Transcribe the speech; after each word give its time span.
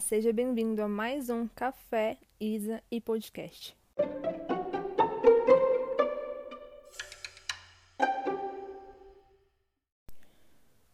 Seja 0.00 0.32
bem-vindo 0.32 0.80
a 0.80 0.88
mais 0.88 1.28
um 1.28 1.48
Café, 1.48 2.18
Isa 2.38 2.80
e 2.88 3.00
Podcast. 3.00 3.76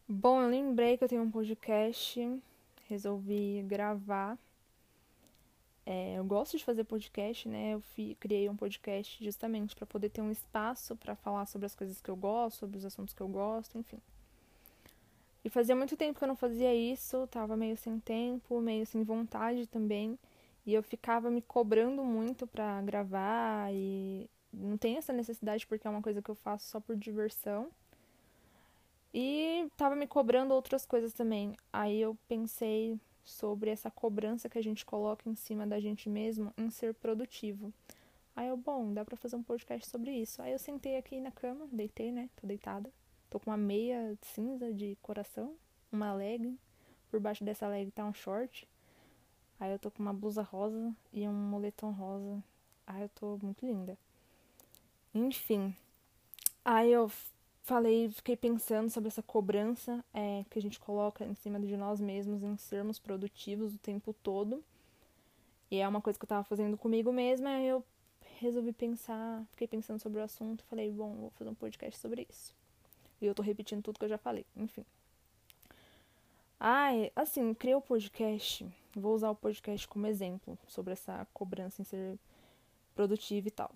Bom, 0.09 0.43
eu 0.43 0.49
lembrei 0.49 0.97
que 0.97 1.05
eu 1.05 1.09
tenho 1.09 1.23
um 1.23 1.31
podcast, 1.31 2.41
resolvi 2.89 3.63
gravar. 3.69 4.39
É, 5.85 6.15
eu 6.15 6.25
gosto 6.25 6.57
de 6.57 6.65
fazer 6.65 6.85
podcast, 6.85 7.47
né? 7.47 7.75
Eu 7.75 7.81
fi, 7.81 8.15
criei 8.15 8.49
um 8.49 8.57
podcast 8.57 9.23
justamente 9.23 9.77
para 9.77 9.85
poder 9.85 10.09
ter 10.09 10.23
um 10.23 10.31
espaço 10.31 10.97
para 10.97 11.15
falar 11.15 11.45
sobre 11.45 11.67
as 11.67 11.75
coisas 11.75 12.01
que 12.01 12.11
eu 12.11 12.17
gosto, 12.17 12.59
sobre 12.59 12.79
os 12.79 12.85
assuntos 12.87 13.13
que 13.13 13.21
eu 13.21 13.29
gosto, 13.29 13.77
enfim. 13.77 14.01
E 15.45 15.51
fazia 15.51 15.77
muito 15.77 15.97
tempo 15.97 16.19
que 16.19 16.25
eu 16.25 16.29
não 16.29 16.37
fazia 16.37 16.75
isso, 16.75 17.27
tava 17.27 17.57
meio 17.57 17.77
sem 17.77 18.01
tempo, 18.01 18.61
meio 18.61 18.87
sem 18.87 19.05
vontade 19.05 19.67
também. 19.67 20.19
E 20.65 20.73
eu 20.73 20.83
ficava 20.83 21.31
me 21.31 21.43
cobrando 21.43 22.03
muito 22.03 22.47
pra 22.47 22.81
gravar 22.81 23.71
e 23.73 24.29
não 24.51 24.79
tem 24.79 24.97
essa 24.97 25.13
necessidade 25.13 25.67
porque 25.67 25.87
é 25.87 25.91
uma 25.91 26.01
coisa 26.01 26.23
que 26.23 26.31
eu 26.31 26.35
faço 26.35 26.69
só 26.69 26.81
por 26.81 26.97
diversão. 26.97 27.69
E 29.13 29.69
tava 29.77 29.95
me 29.95 30.07
cobrando 30.07 30.55
outras 30.55 30.87
coisas 30.87 31.13
também. 31.13 31.55
Aí 31.73 32.01
eu 32.01 32.17
pensei 32.27 32.99
sobre 33.23 33.71
essa 33.71 33.91
cobrança 33.91 34.49
que 34.49 34.59
a 34.59 34.63
gente 34.63 34.85
coloca 34.85 35.29
em 35.29 35.35
cima 35.35 35.67
da 35.67 35.79
gente 35.79 36.09
mesmo 36.09 36.53
em 36.57 36.71
ser 36.71 36.95
produtivo. 36.95 37.73
Aí 38.35 38.49
eu, 38.49 38.57
bom, 38.57 38.93
dá 38.93 39.05
pra 39.05 39.17
fazer 39.17 39.37
um 39.37 39.43
podcast 39.43 39.89
sobre 39.89 40.11
isso. 40.11 40.41
Aí 40.43 40.53
eu 40.53 40.59
sentei 40.59 40.97
aqui 40.97 41.21
na 41.21 41.31
cama, 41.31 41.69
deitei, 41.71 42.11
né? 42.11 42.29
Tô 42.35 42.47
deitada. 42.47 42.91
Tô 43.35 43.41
com 43.41 43.51
uma 43.51 43.57
meia 43.57 44.17
cinza 44.23 44.73
de 44.73 44.97
coração, 45.03 45.57
uma 45.91 46.15
leg. 46.15 46.57
Por 47.11 47.19
baixo 47.19 47.43
dessa 47.43 47.67
leg 47.67 47.91
tá 47.91 48.05
um 48.05 48.15
short. 48.15 48.69
Aí 49.59 49.73
eu 49.73 49.79
tô 49.81 49.91
com 49.91 50.01
uma 50.01 50.15
blusa 50.15 50.41
rosa 50.41 50.95
e 51.13 51.27
um 51.27 51.33
moletom 51.33 51.91
rosa. 51.91 52.41
Aí 52.87 53.03
eu 53.03 53.09
tô 53.09 53.37
muito 53.43 53.67
linda. 53.67 53.99
Enfim. 55.13 55.75
Aí 56.65 56.93
eu 56.93 57.11
falei, 57.65 58.09
fiquei 58.09 58.37
pensando 58.37 58.89
sobre 58.89 59.09
essa 59.09 59.21
cobrança 59.21 60.05
é, 60.15 60.45
que 60.49 60.57
a 60.57 60.63
gente 60.63 60.79
coloca 60.79 61.25
em 61.25 61.35
cima 61.35 61.59
de 61.59 61.77
nós 61.77 62.01
mesmos 62.01 62.45
em 62.45 62.57
sermos 62.57 63.01
produtivos 63.01 63.75
o 63.75 63.79
tempo 63.79 64.15
todo. 64.23 64.63
E 65.73 65.81
é 65.81 65.89
uma 65.89 66.01
coisa 66.01 66.17
que 66.17 66.25
eu 66.25 66.29
tava 66.29 66.45
fazendo 66.45 66.79
comigo 66.79 67.13
mesma, 67.13 67.51
aí 67.51 67.67
eu 67.67 67.85
resolvi 68.39 68.73
pensar, 68.73 69.45
fiquei 69.51 69.67
pensando 69.67 69.99
sobre 69.99 70.21
o 70.21 70.23
assunto, 70.23 70.63
falei, 70.71 70.89
bom, 70.89 71.17
vou 71.17 71.31
fazer 71.31 71.51
um 71.51 71.55
podcast 71.57 71.99
sobre 71.99 72.29
isso. 72.31 72.55
E 73.21 73.27
eu 73.27 73.35
tô 73.35 73.43
repetindo 73.43 73.83
tudo 73.83 73.99
que 73.99 74.05
eu 74.05 74.09
já 74.09 74.19
falei, 74.19 74.45
enfim. 74.57 74.85
Ah, 76.59 76.89
assim, 77.15 77.53
criei 77.53 77.75
o 77.75 77.81
podcast, 77.81 78.67
vou 78.95 79.15
usar 79.15 79.31
o 79.31 79.35
podcast 79.35 79.87
como 79.87 80.07
exemplo 80.07 80.59
sobre 80.67 80.93
essa 80.93 81.27
cobrança 81.35 81.83
em 81.83 81.85
ser 81.85 82.19
produtivo 82.95 83.49
e 83.49 83.51
tal. 83.51 83.71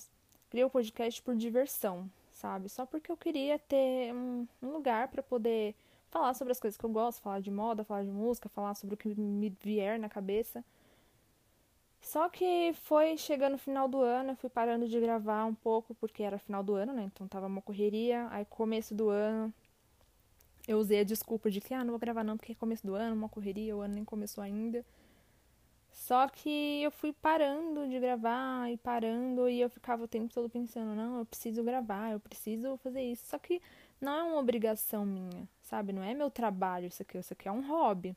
Criei 0.49 0.65
o 0.65 0.71
podcast 0.71 1.21
por 1.23 1.37
diversão, 1.37 2.11
sabe? 2.33 2.69
Só 2.69 2.87
porque 2.87 3.13
eu 3.13 3.17
queria 3.17 3.59
ter 3.59 4.15
um, 4.15 4.47
um 4.63 4.71
lugar 4.71 5.09
para 5.09 5.23
poder 5.23 5.75
falar 6.11 6.33
sobre 6.35 6.53
as 6.53 6.61
coisas 6.61 6.79
que 6.79 6.85
eu 6.85 6.91
gosto, 6.91 7.21
falar 7.21 7.41
de 7.41 7.51
moda, 7.51 7.85
falar 7.85 8.05
de 8.05 8.11
música, 8.11 8.49
falar 8.49 8.75
sobre 8.75 8.95
o 8.95 8.99
que 8.99 9.15
me 9.15 9.51
vier 9.63 9.99
na 9.99 10.09
cabeça. 10.09 10.65
Só 12.09 12.27
que 12.31 12.73
foi 12.85 13.19
chegando 13.19 13.53
no 13.53 13.59
final 13.59 13.87
do 13.87 14.01
ano, 14.01 14.31
eu 14.31 14.37
fui 14.37 14.49
parando 14.49 14.89
de 14.89 14.99
gravar 14.99 15.45
um 15.45 15.55
pouco, 15.55 15.95
porque 15.95 16.23
era 16.23 16.39
final 16.39 16.63
do 16.63 16.75
ano, 16.75 16.91
né? 16.95 17.03
Então 17.03 17.29
tava 17.29 17.47
uma 17.47 17.61
correria. 17.61 18.27
Aí 18.31 18.47
começo 18.47 18.95
do 18.95 19.11
ano, 19.11 19.53
eu 20.67 20.79
usei 20.79 21.01
a 21.01 21.05
desculpa 21.05 21.51
de 21.51 21.61
que, 21.61 21.75
ah, 21.75 21.85
não 21.85 21.91
vou 21.91 21.99
gravar 21.99 22.25
não, 22.25 22.39
porque 22.39 22.53
é 22.53 22.55
começo 22.55 22.87
do 22.87 22.95
ano, 22.95 23.15
uma 23.15 23.29
correria, 23.29 23.77
o 23.77 23.83
ano 23.83 23.95
nem 23.95 24.07
começou 24.07 24.43
ainda. 24.43 24.83
Só 25.93 26.27
que 26.29 26.83
eu 26.83 26.91
fui 26.91 27.13
parando 27.13 27.87
de 27.87 28.01
gravar 28.01 28.73
e 28.73 28.79
parando, 28.79 29.47
e 29.47 29.61
eu 29.61 29.69
ficava 29.69 30.05
o 30.05 30.09
tempo 30.09 30.33
todo 30.33 30.49
pensando, 30.49 30.95
não, 30.95 31.19
eu 31.19 31.27
preciso 31.27 31.63
gravar, 31.63 32.13
eu 32.13 32.21
preciso 32.21 32.79
fazer 32.79 33.03
isso. 33.03 33.27
Só 33.27 33.39
que 33.39 33.61
não 34.01 34.15
é 34.15 34.23
uma 34.23 34.39
obrigação 34.39 35.05
minha, 35.05 35.47
sabe? 35.63 35.93
Não 35.93 36.03
é 36.03 36.15
meu 36.15 36.31
trabalho 36.31 36.87
isso 36.87 37.03
aqui, 37.03 37.19
isso 37.19 37.35
aqui 37.35 37.49
é 37.49 37.53
um 37.53 37.69
hobby. 37.69 38.17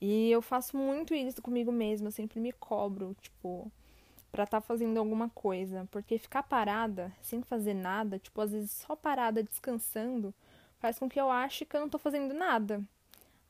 E 0.00 0.30
eu 0.30 0.40
faço 0.40 0.76
muito 0.76 1.14
isso 1.14 1.42
comigo 1.42 1.70
mesma, 1.70 2.08
eu 2.08 2.12
sempre 2.12 2.40
me 2.40 2.52
cobro, 2.52 3.14
tipo, 3.20 3.70
pra 4.32 4.44
estar 4.44 4.60
tá 4.60 4.66
fazendo 4.66 4.98
alguma 4.98 5.28
coisa. 5.30 5.86
Porque 5.90 6.18
ficar 6.18 6.42
parada, 6.42 7.12
sem 7.20 7.42
fazer 7.42 7.74
nada, 7.74 8.18
tipo, 8.18 8.40
às 8.40 8.52
vezes 8.52 8.70
só 8.70 8.96
parada 8.96 9.42
descansando, 9.42 10.34
faz 10.78 10.98
com 10.98 11.08
que 11.08 11.20
eu 11.20 11.30
ache 11.30 11.64
que 11.64 11.76
eu 11.76 11.80
não 11.80 11.88
tô 11.88 11.98
fazendo 11.98 12.32
nada. 12.32 12.82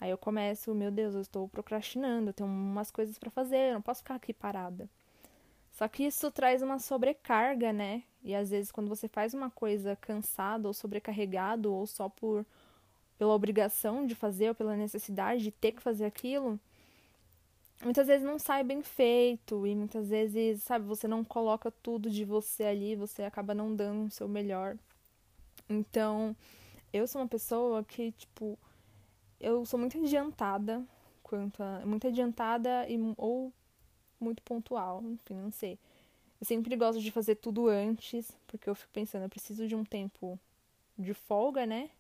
Aí 0.00 0.10
eu 0.10 0.19
começo, 0.19 0.75
meu 0.75 0.91
Deus, 0.91 1.15
eu 1.15 1.21
estou 1.21 1.49
procrastinando, 1.49 2.31
eu 2.31 2.34
tenho 2.34 2.49
umas 2.49 2.91
coisas 2.91 3.19
para 3.19 3.31
fazer, 3.31 3.71
eu 3.71 3.75
não 3.75 3.83
posso 3.83 4.00
ficar 4.03 4.15
aqui 4.16 4.33
parada. 4.33 4.89
Só 5.72 5.87
que 5.89 6.05
isso 6.05 6.31
traz 6.31 6.62
uma 6.62 6.78
sobrecarga, 6.78 7.72
né? 7.72 8.03
E 8.22 8.34
às 8.34 8.50
vezes 8.50 8.72
quando 8.72 8.89
você 8.89 9.09
faz 9.09 9.34
uma 9.34 9.50
coisa 9.50 9.97
cansado 9.97 10.66
ou 10.66 10.75
sobrecarregado 10.75 11.72
ou 11.72 11.87
só 11.87 12.09
por 12.09 12.44
pela 13.20 13.34
obrigação 13.34 14.06
de 14.06 14.14
fazer 14.14 14.48
ou 14.48 14.54
pela 14.54 14.75
necessidade 14.75 15.42
de 15.42 15.50
ter 15.50 15.72
que 15.72 15.82
fazer 15.82 16.06
aquilo, 16.06 16.58
muitas 17.84 18.06
vezes 18.06 18.26
não 18.26 18.38
sai 18.38 18.64
bem 18.64 18.81
feito 18.81 19.66
e 19.66 19.75
muitas 19.75 20.08
vezes, 20.08 20.62
sabe, 20.62 20.86
você 20.86 21.06
não 21.06 21.22
coloca 21.22 21.70
tudo 21.70 22.09
de 22.09 22.25
você 22.25 22.64
ali, 22.64 22.97
você 22.97 23.22
acaba 23.22 23.53
não 23.53 23.76
dando 23.76 24.06
o 24.06 24.10
seu 24.10 24.26
melhor. 24.26 24.75
Então, 25.69 26.34
eu 26.94 27.06
sou 27.06 27.20
uma 27.20 27.28
pessoa 27.28 27.84
que, 27.84 28.12
tipo, 28.12 28.59
eu 29.38 29.66
sou 29.66 29.78
muito 29.78 29.98
adiantada 29.98 30.82
quanto 31.22 31.62
a, 31.62 31.84
muito 31.84 32.06
adiantada 32.06 32.88
e 32.88 32.98
ou 33.19 33.53
muito 34.19 34.42
pontual, 34.42 35.03
enfim, 35.03 35.34
não 35.34 35.53
sei. 35.53 35.78
Eu 36.41 36.47
sempre 36.47 36.75
gosto 36.75 37.03
de 37.03 37.10
fazer 37.10 37.34
tudo 37.34 37.69
antes, 37.69 38.32
porque 38.47 38.70
eu 38.70 38.75
fico 38.75 38.91
pensando, 38.94 39.25
eu 39.25 39.28
preciso 39.28 39.69
de 39.69 39.76
um 39.76 39.84
tempo 39.84 40.41
de 40.98 41.12
folga, 41.12 41.66
né? 41.66 41.91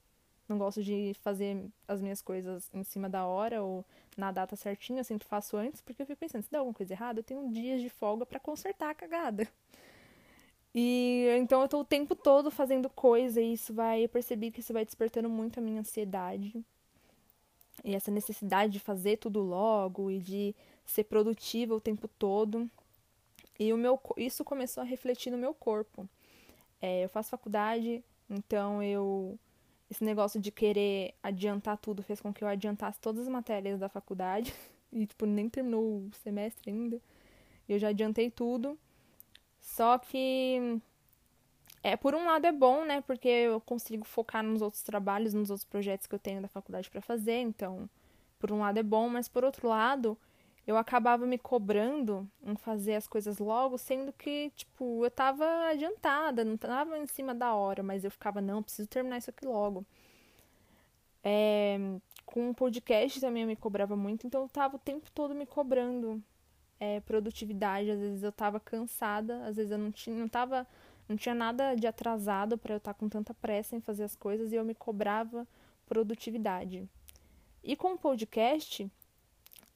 Não 0.50 0.58
gosto 0.58 0.82
de 0.82 1.14
fazer 1.22 1.64
as 1.86 2.00
minhas 2.00 2.20
coisas 2.20 2.68
em 2.74 2.82
cima 2.82 3.08
da 3.08 3.24
hora 3.24 3.62
ou 3.62 3.84
na 4.16 4.32
data 4.32 4.56
certinha, 4.56 5.00
eu 5.00 5.04
sempre 5.04 5.26
faço 5.26 5.56
antes, 5.56 5.80
porque 5.80 6.02
eu 6.02 6.06
fico 6.06 6.18
pensando, 6.18 6.42
se 6.42 6.50
der 6.50 6.58
alguma 6.58 6.74
coisa 6.74 6.92
errada, 6.92 7.20
eu 7.20 7.24
tenho 7.24 7.48
dias 7.50 7.80
de 7.80 7.88
folga 7.88 8.26
para 8.26 8.40
consertar 8.40 8.90
a 8.90 8.94
cagada. 8.94 9.48
E 10.74 11.26
então 11.38 11.62
eu 11.62 11.68
tô 11.68 11.80
o 11.80 11.84
tempo 11.84 12.14
todo 12.14 12.50
fazendo 12.50 12.88
coisa 12.90 13.40
e 13.40 13.54
isso 13.54 13.72
vai, 13.72 14.04
eu 14.04 14.08
percebi 14.08 14.50
que 14.50 14.60
isso 14.60 14.72
vai 14.72 14.84
despertando 14.84 15.28
muito 15.28 15.58
a 15.58 15.62
minha 15.62 15.80
ansiedade. 15.80 16.64
E 17.84 17.94
essa 17.94 18.10
necessidade 18.10 18.72
de 18.72 18.80
fazer 18.80 19.16
tudo 19.16 19.40
logo 19.40 20.10
e 20.10 20.18
de 20.18 20.54
ser 20.84 21.04
produtiva 21.04 21.74
o 21.74 21.80
tempo 21.80 22.06
todo. 22.06 22.68
E 23.58 23.72
o 23.72 23.76
meu, 23.76 24.00
isso 24.16 24.44
começou 24.44 24.82
a 24.82 24.86
refletir 24.86 25.30
no 25.30 25.38
meu 25.38 25.54
corpo. 25.54 26.08
É, 26.80 27.04
eu 27.04 27.08
faço 27.08 27.30
faculdade, 27.30 28.02
então 28.28 28.82
eu 28.82 29.38
esse 29.90 30.04
negócio 30.04 30.40
de 30.40 30.52
querer 30.52 31.14
adiantar 31.22 31.76
tudo 31.76 32.02
fez 32.02 32.20
com 32.20 32.32
que 32.32 32.44
eu 32.44 32.48
adiantasse 32.48 33.00
todas 33.00 33.22
as 33.22 33.28
matérias 33.28 33.78
da 33.78 33.88
faculdade. 33.88 34.54
E, 34.92 35.06
tipo, 35.06 35.24
nem 35.24 35.48
terminou 35.48 35.98
o 35.98 36.10
semestre 36.14 36.68
ainda. 36.68 37.00
Eu 37.68 37.78
já 37.78 37.90
adiantei 37.90 38.28
tudo. 38.28 38.76
Só 39.60 39.96
que. 39.98 40.80
É, 41.80 41.96
por 41.96 42.12
um 42.12 42.26
lado 42.26 42.44
é 42.44 42.50
bom, 42.50 42.84
né? 42.84 43.00
Porque 43.00 43.28
eu 43.28 43.60
consigo 43.60 44.04
focar 44.04 44.42
nos 44.42 44.60
outros 44.60 44.82
trabalhos, 44.82 45.32
nos 45.32 45.48
outros 45.48 45.64
projetos 45.64 46.08
que 46.08 46.14
eu 46.16 46.18
tenho 46.18 46.42
da 46.42 46.48
faculdade 46.48 46.90
para 46.90 47.00
fazer. 47.00 47.36
Então, 47.36 47.88
por 48.40 48.50
um 48.50 48.58
lado 48.58 48.78
é 48.78 48.82
bom, 48.82 49.08
mas 49.08 49.28
por 49.28 49.44
outro 49.44 49.68
lado, 49.68 50.18
eu 50.66 50.76
acabava 50.76 51.26
me 51.26 51.38
cobrando 51.38 52.28
em 52.42 52.56
fazer 52.56 52.94
as 52.94 53.06
coisas 53.06 53.38
logo, 53.38 53.78
sendo 53.78 54.12
que, 54.12 54.50
tipo, 54.54 55.04
eu 55.04 55.10
tava 55.10 55.44
adiantada, 55.68 56.44
não 56.44 56.56
tava 56.56 56.98
em 56.98 57.06
cima 57.06 57.34
da 57.34 57.54
hora, 57.54 57.82
mas 57.82 58.04
eu 58.04 58.10
ficava, 58.10 58.40
não, 58.40 58.62
preciso 58.62 58.88
terminar 58.88 59.18
isso 59.18 59.30
aqui 59.30 59.46
logo. 59.46 59.84
É, 61.22 61.78
com 62.24 62.50
o 62.50 62.54
podcast 62.54 63.20
também 63.20 63.42
eu 63.42 63.48
me 63.48 63.56
cobrava 63.56 63.96
muito, 63.96 64.26
então 64.26 64.42
eu 64.42 64.48
tava 64.48 64.76
o 64.76 64.78
tempo 64.78 65.10
todo 65.12 65.34
me 65.34 65.46
cobrando 65.46 66.22
é, 66.78 67.00
produtividade. 67.00 67.90
Às 67.90 67.98
vezes 67.98 68.22
eu 68.22 68.32
tava 68.32 68.60
cansada, 68.60 69.44
às 69.44 69.56
vezes 69.56 69.72
eu 69.72 69.78
não 69.78 69.90
tinha, 69.90 70.16
não 70.16 70.28
tava, 70.28 70.66
não 71.08 71.16
tinha 71.16 71.34
nada 71.34 71.74
de 71.74 71.86
atrasado 71.86 72.56
para 72.56 72.74
eu 72.74 72.78
estar 72.78 72.94
tá 72.94 72.98
com 72.98 73.08
tanta 73.08 73.34
pressa 73.34 73.76
em 73.76 73.80
fazer 73.80 74.04
as 74.04 74.16
coisas 74.16 74.52
e 74.52 74.56
eu 74.56 74.64
me 74.64 74.74
cobrava 74.74 75.46
produtividade. 75.86 76.88
E 77.62 77.76
com 77.76 77.92
o 77.94 77.98
podcast, 77.98 78.90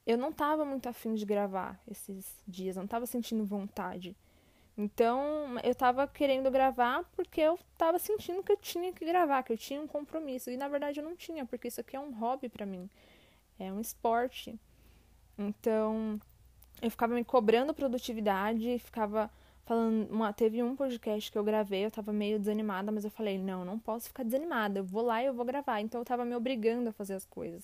eu 0.05 0.17
não 0.17 0.29
estava 0.29 0.63
muito 0.63 0.87
afim 0.87 1.15
de 1.15 1.25
gravar 1.25 1.79
esses 1.87 2.25
dias, 2.47 2.75
não 2.75 2.85
estava 2.85 3.05
sentindo 3.05 3.43
vontade. 3.43 4.15
Então, 4.77 5.57
eu 5.63 5.71
estava 5.71 6.05
querendo 6.05 6.51
gravar 6.51 7.03
porque 7.15 7.39
eu 7.39 7.57
estava 7.73 7.97
sentindo 7.97 8.43
que 8.43 8.51
eu 8.51 8.57
tinha 8.57 8.91
que 8.91 9.05
gravar, 9.05 9.41
que 9.43 9.53
eu 9.53 9.57
tinha 9.57 9.81
um 9.81 9.87
compromisso. 9.87 10.49
E 10.49 10.57
na 10.57 10.67
verdade 10.67 10.99
eu 10.99 11.03
não 11.03 11.15
tinha, 11.15 11.45
porque 11.45 11.69
isso 11.69 11.79
aqui 11.79 11.95
é 11.95 11.99
um 11.99 12.11
hobby 12.11 12.49
para 12.49 12.65
mim. 12.65 12.89
É 13.57 13.71
um 13.71 13.79
esporte. 13.79 14.59
Então, 15.37 16.19
eu 16.81 16.91
ficava 16.91 17.13
me 17.15 17.23
cobrando 17.23 17.73
produtividade, 17.73 18.77
ficava 18.79 19.31
falando, 19.65 20.09
uma, 20.11 20.31
teve 20.33 20.61
um 20.61 20.75
podcast 20.75 21.31
que 21.31 21.37
eu 21.37 21.43
gravei, 21.43 21.85
eu 21.85 21.91
tava 21.91 22.13
meio 22.13 22.37
desanimada, 22.37 22.91
mas 22.91 23.05
eu 23.05 23.09
falei, 23.11 23.37
não, 23.39 23.65
não 23.65 23.79
posso 23.79 24.07
ficar 24.07 24.23
desanimada, 24.23 24.79
eu 24.79 24.83
vou 24.83 25.03
lá 25.03 25.23
e 25.23 25.25
eu 25.25 25.33
vou 25.33 25.45
gravar. 25.45 25.79
Então 25.79 26.01
eu 26.01 26.05
tava 26.05 26.25
me 26.25 26.35
obrigando 26.35 26.89
a 26.89 26.93
fazer 26.93 27.13
as 27.13 27.25
coisas. 27.25 27.63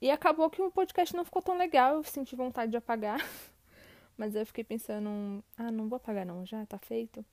E 0.00 0.10
acabou 0.10 0.48
que 0.48 0.62
o 0.62 0.70
podcast 0.70 1.14
não 1.14 1.24
ficou 1.24 1.42
tão 1.42 1.56
legal, 1.56 1.94
eu 1.94 2.04
senti 2.04 2.36
vontade 2.36 2.70
de 2.70 2.76
apagar. 2.76 3.18
Mas 4.16 4.34
eu 4.34 4.46
fiquei 4.46 4.64
pensando, 4.64 5.42
ah, 5.56 5.70
não 5.70 5.88
vou 5.88 5.96
apagar 5.96 6.26
não, 6.26 6.44
já 6.44 6.64
tá 6.66 6.78
feito. 6.78 7.24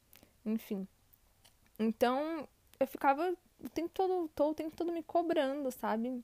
Enfim. 0.46 0.88
Então, 1.80 2.48
eu 2.80 2.88
ficava 2.88 3.36
o 3.64 3.70
tempo 3.70 3.90
todo, 3.94 4.30
todo, 4.36 4.52
o 4.52 4.56
tempo 4.56 4.76
todo 4.76 4.92
me 4.92 5.04
cobrando, 5.04 5.72
sabe? 5.72 6.24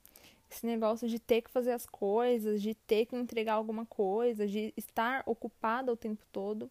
Esse 0.50 0.66
negócio 0.66 1.08
de 1.08 1.20
ter 1.20 1.42
que 1.42 1.50
fazer 1.50 1.72
as 1.72 1.86
coisas, 1.86 2.62
de 2.62 2.76
ter 2.76 3.06
que 3.06 3.16
entregar 3.16 3.54
alguma 3.54 3.86
coisa, 3.86 4.48
de 4.48 4.74
estar 4.76 5.24
ocupada 5.26 5.92
o 5.92 5.98
tempo 5.98 6.24
todo. 6.32 6.70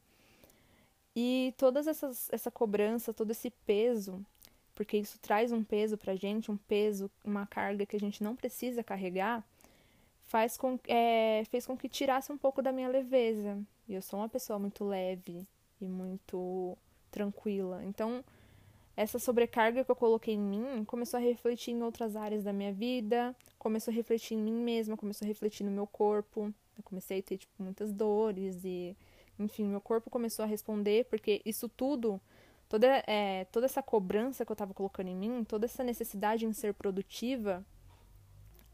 E 1.14 1.54
todas 1.56 1.86
essas 1.86 2.28
essa 2.30 2.50
cobrança, 2.50 3.12
todo 3.12 3.30
esse 3.30 3.50
peso, 3.50 4.24
porque 4.74 4.96
isso 4.96 5.18
traz 5.18 5.50
um 5.50 5.64
peso 5.64 5.96
pra 5.98 6.14
gente, 6.14 6.50
um 6.50 6.56
peso, 6.56 7.10
uma 7.24 7.46
carga 7.46 7.84
que 7.84 7.96
a 7.96 8.00
gente 8.00 8.22
não 8.22 8.36
precisa 8.36 8.84
carregar, 8.84 9.44
faz 10.30 10.56
com, 10.56 10.78
é, 10.86 11.42
fez 11.50 11.66
com 11.66 11.76
que 11.76 11.88
tirasse 11.88 12.30
um 12.30 12.38
pouco 12.38 12.62
da 12.62 12.70
minha 12.70 12.88
leveza. 12.88 13.60
E 13.88 13.94
eu 13.94 14.00
sou 14.00 14.20
uma 14.20 14.28
pessoa 14.28 14.60
muito 14.60 14.84
leve 14.84 15.44
e 15.80 15.88
muito 15.88 16.78
tranquila. 17.10 17.84
Então, 17.84 18.24
essa 18.96 19.18
sobrecarga 19.18 19.84
que 19.84 19.90
eu 19.90 19.96
coloquei 19.96 20.34
em 20.34 20.38
mim 20.38 20.84
começou 20.84 21.18
a 21.18 21.20
refletir 21.20 21.72
em 21.72 21.82
outras 21.82 22.14
áreas 22.14 22.44
da 22.44 22.52
minha 22.52 22.72
vida, 22.72 23.34
começou 23.58 23.90
a 23.90 23.94
refletir 23.94 24.36
em 24.36 24.40
mim 24.40 24.54
mesma, 24.54 24.96
começou 24.96 25.26
a 25.26 25.28
refletir 25.28 25.64
no 25.64 25.70
meu 25.72 25.86
corpo. 25.86 26.54
Eu 26.78 26.84
comecei 26.84 27.18
a 27.18 27.22
ter 27.22 27.36
tipo 27.36 27.60
muitas 27.60 27.92
dores 27.92 28.64
e, 28.64 28.96
enfim, 29.36 29.64
meu 29.64 29.80
corpo 29.80 30.08
começou 30.10 30.44
a 30.44 30.46
responder 30.46 31.06
porque 31.06 31.42
isso 31.44 31.68
tudo, 31.68 32.20
toda 32.68 33.02
é, 33.04 33.46
toda 33.46 33.66
essa 33.66 33.82
cobrança 33.82 34.44
que 34.46 34.52
eu 34.52 34.54
estava 34.54 34.72
colocando 34.72 35.08
em 35.08 35.16
mim, 35.16 35.42
toda 35.42 35.64
essa 35.64 35.82
necessidade 35.82 36.46
em 36.46 36.52
ser 36.52 36.72
produtiva, 36.72 37.66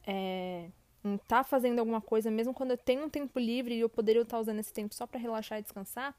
é, 0.07 0.69
em 1.07 1.15
estar 1.15 1.39
tá 1.39 1.45
fazendo 1.45 1.79
alguma 1.79 2.01
coisa, 2.01 2.31
mesmo 2.31 2.53
quando 2.53 2.73
eu 2.73 2.79
tenho 2.79 3.05
um 3.05 3.09
tempo 3.09 3.39
livre 3.39 3.75
e 3.75 3.81
eu 3.81 3.89
poderia 3.89 4.23
estar 4.23 4.39
usando 4.41 4.59
esse 4.59 4.73
tempo 4.73 4.95
só 4.95 5.07
para 5.07 5.21
relaxar 5.21 5.59
e 5.59 5.63
descansar, 5.63 6.15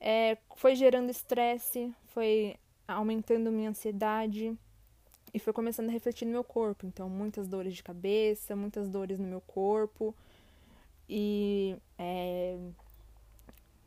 é, 0.00 0.36
foi 0.56 0.74
gerando 0.74 1.10
estresse, 1.10 1.94
foi 2.08 2.56
aumentando 2.88 3.50
minha 3.52 3.70
ansiedade 3.70 4.56
e 5.32 5.38
foi 5.38 5.52
começando 5.52 5.88
a 5.88 5.92
refletir 5.92 6.26
no 6.26 6.32
meu 6.32 6.44
corpo. 6.44 6.86
Então, 6.86 7.08
muitas 7.08 7.48
dores 7.48 7.74
de 7.74 7.82
cabeça, 7.82 8.54
muitas 8.54 8.88
dores 8.88 9.18
no 9.18 9.26
meu 9.26 9.40
corpo. 9.40 10.14
E 11.08 11.76
é, 11.98 12.58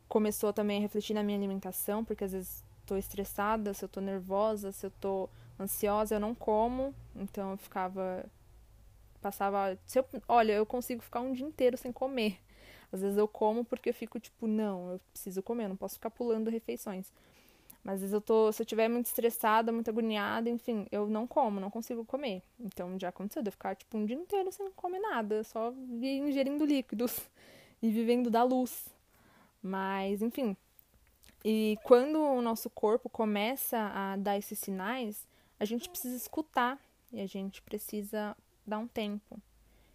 começou 0.08 0.52
também 0.52 0.78
a 0.78 0.80
refletir 0.80 1.14
na 1.14 1.22
minha 1.22 1.38
alimentação, 1.38 2.04
porque 2.04 2.24
às 2.24 2.32
vezes 2.32 2.64
estou 2.80 2.96
estressada, 2.96 3.74
se 3.74 3.84
eu 3.84 3.86
estou 3.86 4.02
nervosa, 4.02 4.72
se 4.72 4.86
eu 4.86 4.88
estou 4.88 5.30
ansiosa, 5.58 6.16
eu 6.16 6.20
não 6.20 6.34
como. 6.34 6.94
Então, 7.14 7.52
eu 7.52 7.56
ficava. 7.56 8.24
Passava. 9.26 9.76
Se 9.84 9.98
eu, 9.98 10.06
olha, 10.28 10.52
eu 10.52 10.64
consigo 10.64 11.02
ficar 11.02 11.18
um 11.20 11.32
dia 11.32 11.44
inteiro 11.44 11.76
sem 11.76 11.90
comer. 11.90 12.38
Às 12.92 13.00
vezes 13.00 13.18
eu 13.18 13.26
como 13.26 13.64
porque 13.64 13.88
eu 13.88 13.94
fico 13.94 14.20
tipo, 14.20 14.46
não, 14.46 14.92
eu 14.92 15.00
preciso 15.12 15.42
comer, 15.42 15.66
não 15.66 15.74
posso 15.74 15.96
ficar 15.96 16.10
pulando 16.10 16.48
refeições. 16.48 17.12
Mas 17.82 17.96
às 17.96 18.00
vezes 18.02 18.14
eu 18.14 18.20
tô, 18.20 18.52
se 18.52 18.62
eu 18.62 18.64
estiver 18.64 18.88
muito 18.88 19.06
estressada, 19.06 19.72
muito 19.72 19.90
agoniada, 19.90 20.48
enfim, 20.48 20.86
eu 20.92 21.08
não 21.08 21.26
como, 21.26 21.58
não 21.58 21.72
consigo 21.72 22.04
comer. 22.04 22.40
Então 22.60 22.96
já 23.00 23.08
aconteceu 23.08 23.42
de 23.42 23.48
eu 23.48 23.52
ficar 23.52 23.74
tipo 23.74 23.98
um 23.98 24.06
dia 24.06 24.14
inteiro 24.14 24.52
sem 24.52 24.70
comer 24.70 25.00
nada, 25.00 25.42
só 25.42 25.72
ingerindo 25.72 26.64
líquidos 26.64 27.20
e 27.82 27.90
vivendo 27.90 28.30
da 28.30 28.44
luz. 28.44 28.86
Mas, 29.60 30.22
enfim. 30.22 30.56
E 31.44 31.76
quando 31.82 32.20
o 32.20 32.40
nosso 32.40 32.70
corpo 32.70 33.08
começa 33.08 33.76
a 33.92 34.14
dar 34.14 34.38
esses 34.38 34.56
sinais, 34.60 35.26
a 35.58 35.64
gente 35.64 35.90
precisa 35.90 36.14
escutar 36.14 36.78
e 37.12 37.20
a 37.20 37.26
gente 37.26 37.60
precisa 37.62 38.36
dar 38.66 38.78
um 38.78 38.86
tempo. 38.86 39.40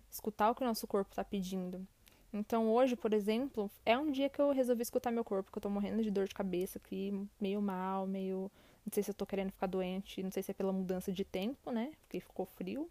Escutar 0.10 0.52
o 0.52 0.56
que 0.56 0.64
o 0.64 0.66
nosso 0.66 0.88
corpo 0.88 1.12
está 1.12 1.24
pedindo. 1.24 1.86
Então 2.34 2.70
hoje, 2.72 2.96
por 2.96 3.14
exemplo, 3.14 3.70
é 3.86 3.98
um 3.98 4.12
dia 4.12 4.30
que 4.30 4.40
eu 4.42 4.52
resolvi 4.52 4.84
escutar 4.84 5.12
meu 5.12 5.24
corpo, 5.24 5.52
que 5.52 5.58
eu 5.58 5.62
tô 5.62 5.70
morrendo 5.70 6.02
de 6.02 6.10
dor 6.10 6.28
de 6.28 6.34
cabeça 6.34 6.78
aqui, 6.78 7.14
meio 7.40 7.62
mal, 7.62 8.08
meio. 8.08 8.50
Não 8.86 8.92
sei 8.94 9.04
se 9.04 9.12
eu 9.12 9.16
tô 9.16 9.26
querendo 9.26 9.52
ficar 9.52 9.68
doente, 9.68 10.24
não 10.24 10.32
sei 10.32 10.42
se 10.42 10.52
é 10.52 10.54
pela 10.54 10.72
mudança 10.72 11.12
de 11.12 11.24
tempo, 11.24 11.72
né? 11.72 11.92
Porque 12.02 12.20
ficou 12.20 12.46
frio 12.46 12.90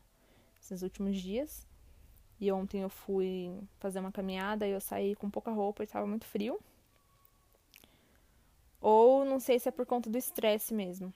esses 0.61 0.83
últimos 0.83 1.17
dias. 1.19 1.67
E 2.39 2.51
ontem 2.53 2.81
eu 2.83 2.89
fui 2.89 3.53
fazer 3.79 3.99
uma 4.01 4.13
caminhada 4.13 4.67
e 4.67 4.71
eu 4.71 4.81
saí 4.81 5.15
com 5.17 5.29
pouca 5.31 5.51
roupa 5.51 5.83
e 5.83 5.87
tava 5.87 6.07
muito 6.07 6.27
frio. 6.27 6.61
Ou 8.81 9.25
não 9.25 9.41
sei 9.41 9.59
se 9.59 9.69
é 9.69 9.73
por 9.73 9.85
conta 9.85 10.09
do 10.09 10.17
estresse 10.17 10.73
mesmo. 10.73 11.13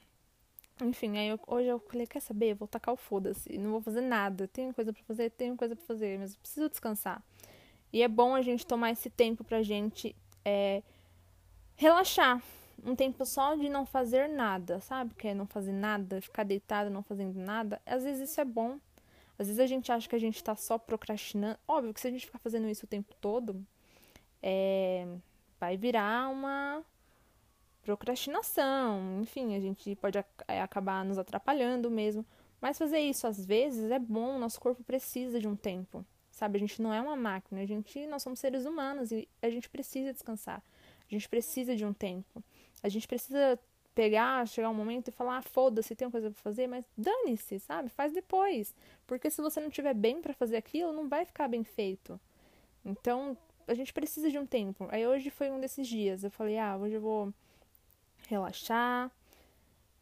Enfim, 0.82 1.18
aí 1.18 1.28
eu, 1.28 1.38
hoje 1.46 1.68
eu 1.68 1.78
falei, 1.78 2.06
quer 2.06 2.20
saber? 2.20 2.52
Eu 2.52 2.56
vou 2.56 2.66
tacar 2.66 2.92
o 2.92 2.96
foda-se. 2.96 3.56
Não 3.58 3.70
vou 3.70 3.80
fazer 3.80 4.00
nada. 4.00 4.48
Tenho 4.48 4.74
coisa 4.74 4.92
para 4.92 5.02
fazer, 5.04 5.30
tenho 5.30 5.56
coisa 5.56 5.76
para 5.76 5.84
fazer, 5.84 6.18
mas 6.18 6.34
eu 6.34 6.40
preciso 6.40 6.68
descansar. 6.68 7.22
E 7.92 8.02
é 8.02 8.08
bom 8.08 8.34
a 8.34 8.42
gente 8.42 8.66
tomar 8.66 8.90
esse 8.90 9.08
tempo 9.08 9.44
pra 9.44 9.62
gente 9.62 10.16
é, 10.44 10.82
relaxar. 11.76 12.42
Um 12.84 12.96
tempo 12.96 13.24
só 13.24 13.54
de 13.54 13.68
não 13.68 13.86
fazer 13.86 14.28
nada, 14.28 14.80
sabe? 14.80 15.14
Que 15.14 15.28
é 15.28 15.34
não 15.34 15.46
fazer 15.46 15.72
nada, 15.72 16.20
ficar 16.20 16.42
deitado 16.42 16.90
não 16.90 17.04
fazendo 17.04 17.38
nada. 17.38 17.80
Às 17.86 18.02
vezes 18.02 18.30
isso 18.30 18.40
é 18.40 18.44
bom. 18.44 18.78
Às 19.38 19.46
vezes 19.46 19.60
a 19.60 19.66
gente 19.66 19.92
acha 19.92 20.08
que 20.08 20.16
a 20.16 20.18
gente 20.18 20.42
tá 20.42 20.56
só 20.56 20.76
procrastinando. 20.76 21.58
Óbvio 21.68 21.94
que 21.94 22.00
se 22.00 22.08
a 22.08 22.10
gente 22.10 22.26
ficar 22.26 22.40
fazendo 22.40 22.68
isso 22.68 22.84
o 22.84 22.88
tempo 22.88 23.14
todo, 23.20 23.64
é, 24.42 25.06
vai 25.58 25.76
virar 25.76 26.28
uma 26.30 26.84
procrastinação. 27.84 29.20
Enfim, 29.20 29.54
a 29.54 29.60
gente 29.60 29.94
pode 29.96 30.18
é, 30.48 30.60
acabar 30.60 31.04
nos 31.04 31.18
atrapalhando 31.18 31.90
mesmo. 31.90 32.24
Mas 32.60 32.78
fazer 32.78 32.98
isso 32.98 33.26
às 33.26 33.44
vezes 33.44 33.90
é 33.90 33.98
bom, 33.98 34.38
nosso 34.38 34.58
corpo 34.58 34.82
precisa 34.82 35.38
de 35.38 35.46
um 35.46 35.54
tempo. 35.54 36.04
Sabe, 36.30 36.56
a 36.56 36.60
gente 36.60 36.82
não 36.82 36.92
é 36.92 37.00
uma 37.00 37.14
máquina, 37.14 37.60
a 37.60 37.66
gente, 37.66 38.06
nós 38.08 38.22
somos 38.22 38.40
seres 38.40 38.64
humanos 38.64 39.12
e 39.12 39.28
a 39.40 39.48
gente 39.48 39.68
precisa 39.68 40.12
descansar. 40.12 40.60
A 41.08 41.14
gente 41.14 41.28
precisa 41.28 41.76
de 41.76 41.84
um 41.84 41.92
tempo. 41.92 42.42
A 42.82 42.88
gente 42.88 43.06
precisa 43.06 43.56
pegar, 43.94 44.48
chegar 44.48 44.68
um 44.68 44.74
momento 44.74 45.08
e 45.08 45.12
falar, 45.12 45.36
ah, 45.36 45.42
foda-se, 45.42 45.94
tem 45.94 46.06
uma 46.06 46.10
coisa 46.10 46.30
pra 46.30 46.40
fazer, 46.42 46.66
mas 46.66 46.84
dane-se, 46.98 47.60
sabe? 47.60 47.88
Faz 47.88 48.12
depois. 48.12 48.74
Porque 49.06 49.30
se 49.30 49.40
você 49.40 49.60
não 49.60 49.70
tiver 49.70 49.94
bem 49.94 50.20
para 50.20 50.34
fazer 50.34 50.56
aquilo, 50.56 50.92
não 50.92 51.08
vai 51.08 51.24
ficar 51.24 51.46
bem 51.46 51.62
feito. 51.62 52.18
Então, 52.84 53.36
a 53.68 53.74
gente 53.74 53.92
precisa 53.92 54.30
de 54.30 54.38
um 54.38 54.46
tempo. 54.46 54.88
Aí 54.90 55.06
hoje 55.06 55.30
foi 55.30 55.50
um 55.50 55.60
desses 55.60 55.86
dias. 55.86 56.24
Eu 56.24 56.30
falei, 56.30 56.58
ah, 56.58 56.76
hoje 56.76 56.96
eu 56.96 57.00
vou 57.00 57.32
relaxar, 58.28 59.10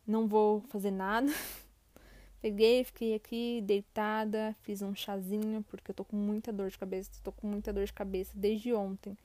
não 0.07 0.27
vou 0.27 0.63
fazer 0.69 0.91
nada. 0.91 1.33
Peguei, 2.41 2.83
fiquei 2.83 3.15
aqui 3.15 3.63
deitada, 3.65 4.57
fiz 4.63 4.83
um 4.83 4.95
chazinho, 4.95 5.65
porque 5.71 5.93
eu 5.93 5.95
tô 5.95 6.05
com 6.05 6.17
muita 6.17 6.53
dor 6.53 6.71
de 6.71 6.79
cabeça, 6.79 7.11
tô 7.23 7.31
com 7.31 7.47
muita 7.47 7.73
dor 7.73 7.85
de 7.85 7.93
cabeça 7.93 8.33
desde 8.35 8.75
ontem. 8.75 9.17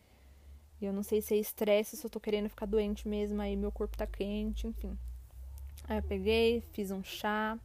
E 0.80 0.86
eu 0.86 0.94
não 0.94 1.02
sei 1.02 1.22
se 1.22 1.34
é 1.34 1.38
estresse, 1.38 1.98
se 1.98 2.06
eu 2.06 2.10
tô 2.10 2.20
querendo 2.20 2.48
ficar 2.48 2.68
doente 2.68 3.08
mesmo, 3.08 3.42
aí 3.42 3.56
meu 3.56 3.72
corpo 3.72 3.98
tá 3.98 4.06
quente, 4.06 4.68
enfim. 4.68 4.96
Aí 5.88 5.98
eu 5.98 6.04
peguei, 6.04 6.62
fiz 6.74 6.92
um 6.92 7.04
chá, 7.04 7.58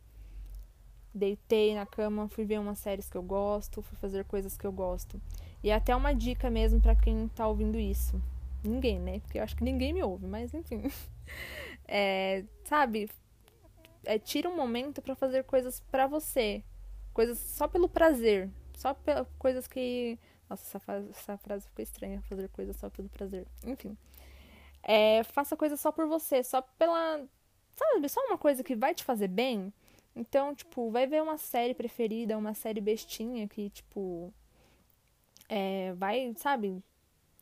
deitei 1.15 1.75
na 1.75 1.85
cama, 1.85 2.29
fui 2.29 2.45
ver 2.45 2.59
umas 2.59 2.79
séries 2.79 3.11
que 3.11 3.17
eu 3.17 3.23
gosto, 3.23 3.83
fui 3.83 3.99
fazer 3.99 4.25
coisas 4.25 4.57
que 4.57 4.67
eu 4.67 4.73
gosto. 4.73 5.21
E 5.63 5.71
é 5.71 5.75
até 5.75 5.95
uma 5.95 6.15
dica 6.15 6.49
mesmo 6.49 6.81
para 6.81 6.97
quem 6.97 7.29
tá 7.29 7.47
ouvindo 7.47 7.79
isso. 7.79 8.21
Ninguém, 8.65 8.99
né? 8.99 9.21
Porque 9.21 9.39
eu 9.39 9.43
acho 9.43 9.57
que 9.57 9.65
ninguém 9.65 9.93
me 9.93 10.03
ouve, 10.03 10.27
mas 10.27 10.53
enfim. 10.55 10.83
É, 11.95 12.45
sabe, 12.65 13.11
é, 14.05 14.19
tira 14.19 14.49
um 14.49 14.57
momento 14.57 15.01
para 15.03 15.15
fazer 15.15 15.45
coisas 15.45 15.81
para 15.81 16.07
você. 16.07 16.63
Coisas 17.13 17.39
só 17.39 17.69
pelo 17.69 17.89
prazer. 17.89 18.51
Só 18.75 18.95
pela, 18.95 19.25
coisas 19.39 19.67
que. 19.67 20.19
Nossa, 20.49 20.65
essa 20.65 20.81
frase, 20.81 21.11
essa 21.11 21.37
frase 21.39 21.69
ficou 21.69 21.83
estranha. 21.83 22.23
Fazer 22.23 22.49
coisas 22.49 22.77
só 22.77 22.91
pelo 22.91 23.09
prazer. 23.09 23.47
Enfim. 23.65 23.97
É, 24.83 25.23
faça 25.25 25.57
coisas 25.57 25.81
só 25.81 25.93
por 25.93 26.07
você. 26.07 26.43
Só 26.43 26.63
pela. 26.63 27.25
Sabe, 27.77 28.09
só 28.09 28.21
uma 28.27 28.39
coisa 28.39 28.63
que 28.63 28.77
vai 28.77 28.95
te 28.95 29.05
fazer 29.05 29.29
bem. 29.29 29.73
Então, 30.15 30.55
tipo, 30.55 30.91
vai 30.91 31.07
ver 31.07 31.23
uma 31.23 31.39
série 31.39 31.75
preferida, 31.75 32.37
uma 32.37 32.55
série 32.55 32.81
bestinha 32.81 33.49
que, 33.49 33.71
tipo. 33.71 34.33
É, 35.49 35.93
vai, 35.95 36.33
sabe? 36.37 36.83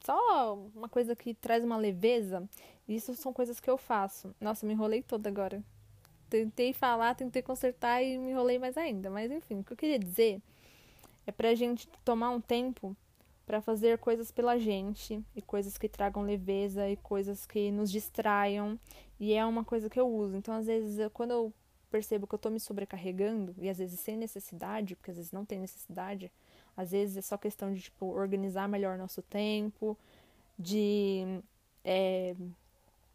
Só 0.05 0.55
uma 0.75 0.89
coisa 0.89 1.15
que 1.15 1.35
traz 1.35 1.65
uma 1.65 1.77
leveza. 1.77 2.49
Isso 2.89 3.15
são 3.15 3.33
coisas 3.33 3.61
que 3.61 3.71
eu 3.71 3.77
faço. 3.77 4.35
Nossa, 4.41 4.67
me 4.67 4.73
enrolei 4.73 5.03
toda 5.03 5.29
agora 5.29 5.63
tentei 6.31 6.73
falar, 6.73 7.15
tentei 7.15 7.43
consertar 7.43 8.03
e 8.03 8.17
me 8.17 8.31
enrolei 8.31 8.59
mais 8.59 8.79
ainda. 8.79 9.11
Mas 9.11 9.31
enfim, 9.31 9.59
o 9.59 9.65
que 9.65 9.73
eu 9.73 9.77
queria 9.77 9.99
dizer 9.99 10.41
é 11.27 11.33
pra 11.33 11.55
gente 11.55 11.89
tomar 12.05 12.31
um 12.31 12.41
tempo 12.41 12.97
para 13.45 13.61
fazer 13.61 13.99
coisas 13.99 14.31
pela 14.31 14.57
gente 14.59 15.21
e 15.35 15.43
coisas 15.43 15.77
que 15.77 15.89
tragam 15.89 16.23
leveza 16.23 16.89
e 16.89 16.97
coisas 16.97 17.45
que 17.45 17.73
nos 17.73 17.91
distraiam. 17.91 18.79
E 19.19 19.35
é 19.35 19.45
uma 19.45 19.65
coisa 19.65 19.91
que 19.91 19.99
eu 19.99 20.09
uso. 20.09 20.37
Então, 20.37 20.55
às 20.55 20.67
vezes, 20.67 20.99
eu, 20.99 21.11
quando 21.11 21.33
eu 21.33 21.53
percebo 21.91 22.27
que 22.27 22.35
eu 22.35 22.39
tô 22.39 22.49
me 22.49 22.61
sobrecarregando, 22.61 23.53
e 23.59 23.69
às 23.69 23.79
vezes 23.79 23.99
sem 23.99 24.17
necessidade, 24.17 24.95
porque 24.95 25.11
às 25.11 25.17
vezes 25.17 25.33
não 25.33 25.45
tem 25.45 25.59
necessidade, 25.59 26.31
às 26.77 26.93
vezes 26.93 27.17
é 27.17 27.23
só 27.23 27.37
questão 27.37 27.73
de 27.73 27.83
tipo, 27.83 28.07
organizar 28.07 28.69
melhor 28.69 28.99
nosso 28.99 29.23
tempo, 29.23 29.97
de 30.59 31.43
é, 31.85 32.35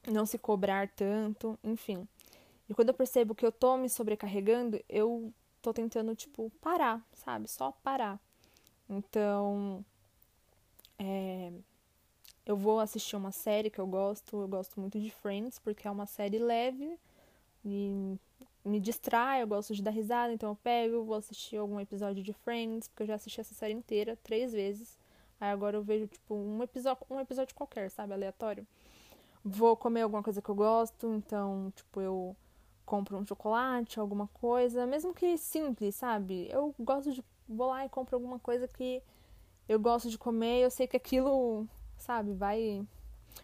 não 0.08 0.26
se 0.26 0.38
cobrar 0.38 0.90
tanto, 0.90 1.58
enfim. 1.64 2.08
E 2.70 2.74
quando 2.74 2.90
eu 2.90 2.94
percebo 2.94 3.36
que 3.36 3.46
eu 3.46 3.52
tô 3.52 3.78
me 3.78 3.90
sobrecarregando, 3.90 4.80
eu 4.90 5.32
tô 5.62 5.74
tentando, 5.74 6.16
tipo, 6.16 6.52
parar, 6.62 7.02
sabe? 7.14 7.48
Só 7.48 7.72
parar. 7.84 8.20
Então, 8.90 9.84
é, 11.00 11.52
eu 12.46 12.56
vou 12.56 12.80
assistir 12.80 13.16
uma 13.16 13.32
série 13.32 13.70
que 13.70 13.80
eu 13.80 13.88
gosto, 13.88 14.42
eu 14.42 14.48
gosto 14.48 14.80
muito 14.80 15.00
de 15.00 15.10
Friends, 15.10 15.60
porque 15.60 15.88
é 15.88 15.92
uma 15.92 16.06
série 16.06 16.40
leve 16.40 17.00
e 17.64 18.18
me 18.66 18.80
distrai, 18.80 19.44
eu 19.44 19.48
gosto 19.48 19.74
de 19.74 19.84
dar 19.84 19.92
risada, 19.92 20.34
então 20.34 20.50
eu 20.50 20.56
pego, 20.56 21.04
vou 21.04 21.16
assistir 21.16 21.58
algum 21.58 21.80
episódio 21.80 22.24
de 22.24 22.34
Friends, 22.34 22.88
porque 22.88 23.04
eu 23.04 23.08
já 23.08 23.16
assisti 23.16 23.40
essa 23.40 23.54
série 23.54 23.74
inteira 23.74 24.18
três 24.24 24.52
vezes. 24.52 24.98
Aí 25.40 25.52
agora 25.52 25.78
eu 25.78 25.84
vejo, 25.84 26.08
tipo, 26.08 26.34
um 26.34 26.64
episódio, 26.64 27.06
um 27.10 27.20
episódio 27.20 27.54
qualquer, 27.56 27.92
sabe? 27.92 28.14
Aleatório. 28.14 28.66
Vou 29.44 29.78
comer 29.78 30.02
alguma 30.02 30.24
coisa 30.24 30.42
que 30.42 30.50
eu 30.50 30.56
gosto, 30.56 31.14
então, 31.14 31.72
tipo, 31.76 32.02
eu 32.02 32.36
compro 32.86 33.18
um 33.18 33.26
chocolate, 33.26 34.00
alguma 34.00 34.28
coisa, 34.30 34.88
mesmo 34.88 35.14
que 35.14 35.38
simples, 35.38 35.96
sabe? 35.96 36.48
Eu 36.52 36.74
gosto 36.80 37.12
de. 37.12 37.24
Vou 37.48 37.68
lá 37.68 37.86
e 37.86 37.90
compro 37.90 38.16
alguma 38.16 38.40
coisa 38.40 38.68
que 38.68 39.04
eu 39.70 39.80
gosto 39.80 40.10
de 40.10 40.18
comer, 40.18 40.62
eu 40.62 40.72
sei 40.72 40.88
que 40.88 40.98
aquilo, 40.98 41.68
sabe, 41.98 42.34
vai 42.34 42.84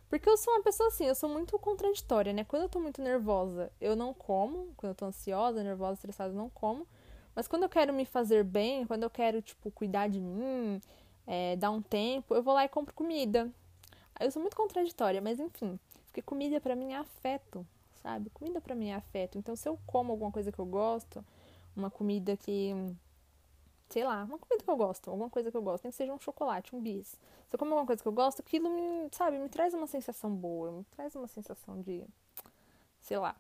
porque 0.10 0.30
eu 0.30 0.38
sou 0.38 0.54
uma 0.54 0.64
pessoa 0.64 0.90
assim, 0.90 1.06
eu 1.06 1.16
sou 1.16 1.30
muito 1.30 1.58
contraditória, 1.60 2.34
né? 2.34 2.44
Quando 2.44 2.64
eu 2.64 2.70
tô 2.70 2.80
muito 2.80 3.02
nervosa, 3.02 3.72
eu 3.80 3.96
não 3.96 4.14
como. 4.14 4.74
Quando 4.76 4.92
eu 4.92 4.96
tô 4.96 5.06
ansiosa, 5.06 5.64
nervosa, 5.64 5.94
estressada, 5.94 6.32
eu 6.32 6.38
não 6.38 6.50
como. 6.50 6.88
Mas 7.36 7.48
quando 7.48 7.64
eu 7.64 7.70
quero 7.70 7.94
me 7.94 8.06
fazer 8.06 8.44
bem, 8.44 8.86
quando 8.86 9.04
eu 9.04 9.10
quero, 9.10 9.42
tipo, 9.42 9.72
cuidar 9.72 10.10
de 10.10 10.20
mim, 10.20 10.82
é, 11.26 11.56
dar 11.56 11.72
um 11.72 11.82
tempo, 11.82 12.36
eu 12.36 12.44
vou 12.44 12.54
lá 12.54 12.66
e 12.66 12.70
compro 12.70 12.94
comida. 12.94 13.50
Eu 14.20 14.30
sou 14.32 14.42
muito 14.42 14.56
contraditória, 14.56 15.22
mas 15.22 15.40
enfim. 15.40 15.80
Porque 16.08 16.22
comida 16.22 16.60
para 16.60 16.76
mim 16.76 16.92
é 16.92 16.98
afeto, 16.98 17.66
sabe? 18.04 18.30
Comida 18.32 18.60
para 18.60 18.76
mim 18.76 18.90
é 18.90 18.96
afeto. 18.96 19.38
Então, 19.38 19.56
se 19.56 19.68
eu 19.68 19.80
como 19.86 20.12
alguma 20.12 20.32
coisa 20.32 20.52
que 20.52 20.60
eu 20.60 20.66
gosto, 20.66 21.24
uma 21.76 21.90
comida 21.90 22.36
que 22.36 22.76
sei 23.92 24.04
lá, 24.04 24.24
uma 24.24 24.38
comida 24.38 24.64
que 24.64 24.70
eu 24.70 24.78
gosto, 24.78 25.10
alguma 25.10 25.30
coisa 25.30 25.52
que 25.52 25.58
eu 25.58 25.62
gosto, 25.62 25.84
nem 25.84 25.92
que 25.92 25.98
seja 25.98 26.14
um 26.14 26.20
chocolate, 26.20 26.76
um 26.76 26.80
bis. 26.80 27.08
Se 27.08 27.56
eu 27.56 27.60
como 27.60 27.72
alguma 27.72 27.86
coisa 27.86 28.02
que 28.02 28.08
eu 28.08 28.14
gosto, 28.14 28.40
aquilo 28.40 28.70
me, 28.70 29.10
sabe, 29.12 29.38
me 29.38 29.50
traz 29.50 29.74
uma 29.74 29.88
sensação 29.88 30.34
boa, 30.34 30.72
me 30.72 30.84
traz 30.96 31.14
uma 31.16 31.28
sensação 31.28 31.82
de, 31.82 32.06
sei 33.02 33.18
lá. 33.18 33.36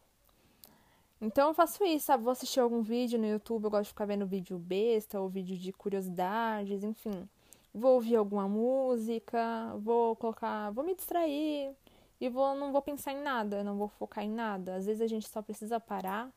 Então 1.21 1.49
eu 1.49 1.53
faço 1.53 1.85
isso, 1.85 2.07
sabe? 2.07 2.23
Vou 2.23 2.31
assistir 2.31 2.59
algum 2.59 2.81
vídeo 2.81 3.17
no 3.19 3.27
YouTube, 3.27 3.63
eu 3.63 3.69
gosto 3.69 3.83
de 3.83 3.89
ficar 3.89 4.05
vendo 4.05 4.25
vídeo 4.25 4.57
besta 4.57 5.19
ou 5.21 5.29
vídeo 5.29 5.57
de 5.57 5.71
curiosidades, 5.71 6.83
enfim. 6.83 7.29
Vou 7.73 7.93
ouvir 7.93 8.17
alguma 8.17 8.49
música, 8.49 9.73
vou 9.77 10.15
colocar, 10.15 10.71
vou 10.71 10.83
me 10.83 10.93
distrair 10.95 11.73
e 12.19 12.27
vou 12.27 12.55
não 12.55 12.71
vou 12.71 12.81
pensar 12.81 13.13
em 13.13 13.21
nada, 13.21 13.63
não 13.63 13.77
vou 13.77 13.87
focar 13.87 14.23
em 14.23 14.29
nada. 14.29 14.75
Às 14.75 14.87
vezes 14.87 15.01
a 15.01 15.07
gente 15.07 15.29
só 15.29 15.41
precisa 15.41 15.79
parar, 15.79 16.29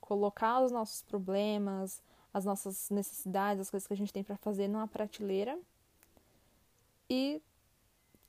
colocar 0.00 0.60
os 0.60 0.70
nossos 0.70 1.02
problemas, 1.02 2.00
as 2.32 2.44
nossas 2.44 2.90
necessidades, 2.90 3.60
as 3.60 3.70
coisas 3.70 3.86
que 3.86 3.92
a 3.92 3.96
gente 3.96 4.12
tem 4.12 4.22
para 4.22 4.36
fazer 4.36 4.68
numa 4.68 4.86
prateleira 4.86 5.58
e 7.08 7.40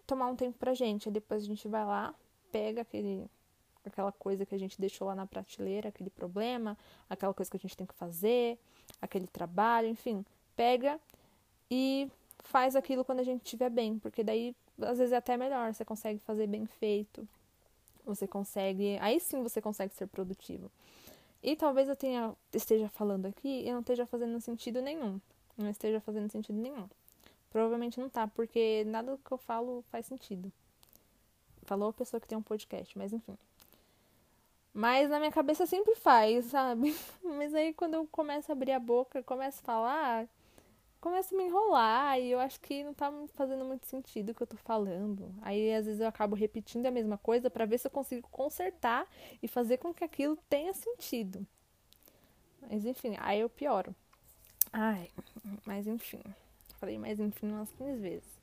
tomar 0.07 0.27
um 0.27 0.35
tempo 0.35 0.57
pra 0.57 0.73
gente. 0.73 1.07
Aí 1.07 1.13
depois 1.13 1.43
a 1.43 1.45
gente 1.45 1.67
vai 1.67 1.85
lá, 1.85 2.13
pega 2.51 2.81
aquele 2.81 3.29
aquela 3.85 4.11
coisa 4.11 4.45
que 4.45 4.53
a 4.53 4.59
gente 4.59 4.79
deixou 4.79 5.07
lá 5.07 5.15
na 5.15 5.25
prateleira, 5.25 5.89
aquele 5.89 6.09
problema, 6.09 6.77
aquela 7.09 7.33
coisa 7.33 7.49
que 7.49 7.57
a 7.57 7.59
gente 7.59 7.75
tem 7.75 7.87
que 7.87 7.93
fazer, 7.93 8.59
aquele 9.01 9.25
trabalho, 9.25 9.87
enfim, 9.87 10.23
pega 10.55 10.99
e 11.71 12.11
faz 12.39 12.75
aquilo 12.75 13.03
quando 13.03 13.19
a 13.19 13.23
gente 13.23 13.43
estiver 13.43 13.69
bem, 13.69 13.97
porque 13.97 14.23
daí 14.23 14.55
às 14.81 14.97
vezes 14.97 15.13
é 15.13 15.17
até 15.17 15.37
melhor, 15.37 15.73
você 15.73 15.83
consegue 15.83 16.19
fazer 16.19 16.47
bem 16.47 16.65
feito. 16.65 17.27
Você 18.05 18.27
consegue, 18.27 18.97
aí 19.01 19.19
sim 19.19 19.43
você 19.43 19.61
consegue 19.61 19.93
ser 19.93 20.07
produtivo. 20.07 20.71
E 21.41 21.55
talvez 21.55 21.87
eu 21.87 21.95
tenha, 21.95 22.35
esteja 22.53 22.89
falando 22.89 23.25
aqui 23.25 23.65
e 23.65 23.71
não 23.71 23.79
esteja 23.79 24.05
fazendo 24.05 24.39
sentido 24.41 24.81
nenhum. 24.81 25.19
Não 25.57 25.69
esteja 25.69 25.99
fazendo 26.01 26.29
sentido 26.29 26.57
nenhum. 26.57 26.87
Provavelmente 27.49 27.99
não 27.99 28.09
tá, 28.09 28.27
porque 28.27 28.83
nada 28.85 29.11
do 29.11 29.17
que 29.17 29.31
eu 29.31 29.37
falo 29.37 29.83
faz 29.89 30.05
sentido. 30.05 30.51
Falou 31.63 31.89
a 31.89 31.93
pessoa 31.93 32.19
que 32.19 32.27
tem 32.27 32.37
um 32.37 32.41
podcast, 32.41 32.97
mas 32.97 33.13
enfim. 33.13 33.37
Mas 34.73 35.09
na 35.09 35.19
minha 35.19 35.31
cabeça 35.31 35.65
sempre 35.65 35.95
faz, 35.95 36.45
sabe? 36.45 36.95
Mas 37.23 37.53
aí 37.53 37.73
quando 37.73 37.95
eu 37.95 38.07
começo 38.11 38.51
a 38.51 38.53
abrir 38.53 38.71
a 38.71 38.79
boca, 38.79 39.23
começo 39.23 39.59
a 39.61 39.65
falar, 39.65 40.27
começo 40.99 41.33
a 41.33 41.37
me 41.37 41.45
enrolar 41.45 42.19
e 42.19 42.31
eu 42.31 42.39
acho 42.39 42.59
que 42.59 42.83
não 42.83 42.93
tá 42.93 43.11
fazendo 43.33 43.63
muito 43.65 43.85
sentido 43.85 44.29
o 44.29 44.35
que 44.35 44.43
eu 44.43 44.47
tô 44.47 44.57
falando. 44.57 45.33
Aí 45.41 45.73
às 45.73 45.85
vezes 45.85 46.01
eu 46.01 46.07
acabo 46.07 46.35
repetindo 46.35 46.85
a 46.85 46.91
mesma 46.91 47.17
coisa 47.17 47.49
para 47.49 47.65
ver 47.65 47.77
se 47.77 47.87
eu 47.87 47.91
consigo 47.91 48.27
consertar 48.29 49.07
e 49.41 49.47
fazer 49.47 49.77
com 49.77 49.93
que 49.93 50.03
aquilo 50.03 50.37
tenha 50.49 50.73
sentido. 50.73 51.45
Mas 52.61 52.85
enfim, 52.85 53.15
aí 53.19 53.39
eu 53.39 53.49
pioro. 53.49 53.95
Ai, 54.71 55.09
mas 55.65 55.87
enfim. 55.87 56.21
Falei 56.79 56.97
mais 56.97 57.19
enfim 57.19 57.47
umas 57.51 57.71
15 57.71 57.99
vezes. 57.99 58.39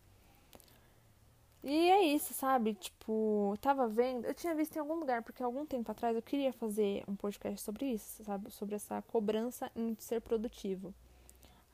E 1.62 1.90
é 1.90 2.02
isso, 2.02 2.32
sabe? 2.32 2.74
Tipo, 2.74 3.52
eu 3.54 3.58
tava 3.58 3.88
vendo, 3.88 4.24
eu 4.24 4.34
tinha 4.34 4.54
visto 4.54 4.76
em 4.76 4.78
algum 4.78 4.94
lugar, 4.94 5.22
porque 5.22 5.42
algum 5.42 5.66
tempo 5.66 5.90
atrás 5.90 6.14
eu 6.14 6.22
queria 6.22 6.52
fazer 6.52 7.02
um 7.08 7.16
podcast 7.16 7.60
sobre 7.60 7.86
isso, 7.86 8.22
sabe? 8.22 8.50
Sobre 8.52 8.76
essa 8.76 9.02
cobrança 9.02 9.70
em 9.74 9.96
ser 9.98 10.20
produtivo. 10.20 10.94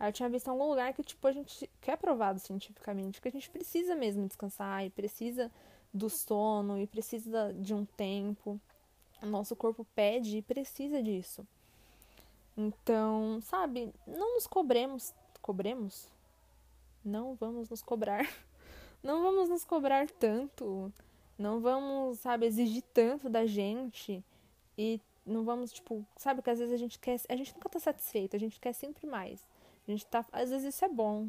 Aí 0.02 0.11
tinha 0.11 0.28
visto 0.28 0.49
em 0.49 0.50
algum 0.50 0.68
lugar 0.68 0.92
que, 0.92 1.04
tipo, 1.04 1.25
a 1.28 1.30
gente 1.30 1.71
quer 1.80 1.97
provado 1.97 2.40
cientificamente 2.40 3.21
que 3.21 3.28
a 3.28 3.30
gente 3.30 3.49
precisa 3.49 3.94
mesmo 3.94 4.26
descansar 4.26 4.85
e 4.85 4.90
precisa 4.90 5.49
do 5.94 6.11
sono 6.11 6.76
e 6.76 6.88
precisa 6.88 7.54
de 7.54 7.73
um 7.73 7.85
tempo. 7.85 8.61
O 9.23 9.26
nosso 9.26 9.54
corpo 9.54 9.87
pede 9.94 10.38
e 10.38 10.42
precisa 10.42 11.00
disso. 11.00 11.47
Então, 12.56 13.38
sabe, 13.42 13.94
não 14.04 14.35
nos 14.35 14.44
cobremos. 14.44 15.14
Cobremos? 15.40 16.11
Não 17.04 17.37
vamos 17.37 17.71
nos 17.71 17.80
cobrar. 17.80 18.28
Não 19.04 19.23
vamos 19.23 19.49
nos 19.49 19.64
cobrar 19.64 20.09
tanto. 20.11 20.92
Não 21.38 21.61
vamos, 21.61 22.18
sabe, 22.18 22.47
exigir 22.47 22.82
tanto 22.92 23.28
da 23.28 23.47
gente. 23.47 24.23
E 24.76 25.00
não 25.25 25.44
vamos, 25.44 25.73
tipo, 25.73 26.04
sabe 26.16 26.40
que 26.40 26.50
às 26.50 26.59
vezes 26.59 26.73
a 26.73 26.76
gente 26.76 27.00
quer. 27.00 27.21
A 27.28 27.35
gente 27.35 27.52
nunca 27.54 27.68
tá 27.68 27.80
satisfeito, 27.80 28.37
a 28.37 28.38
gente 28.38 28.61
quer 28.61 28.73
sempre 28.73 29.06
mais. 29.09 29.44
A 29.87 29.91
gente 29.91 30.07
tá, 30.07 30.25
às 30.31 30.51
vezes 30.51 30.75
isso 30.75 30.85
é 30.85 30.89
bom, 30.89 31.29